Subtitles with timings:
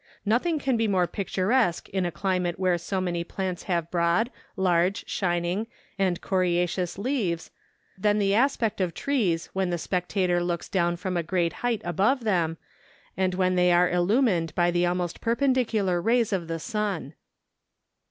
[0.25, 5.07] Nothing can be more picturesque in a climate where so many plants have broad, large,
[5.07, 5.67] shining,
[5.99, 7.51] and coriaceous leaves,
[7.99, 9.49] than the aspect of THE SILLA OF CARACAS.
[9.53, 12.57] 283 trees when the spectator looks down from a great height above them,
[13.15, 17.13] and when they are illumined by the almost perpendicular rays of the sun.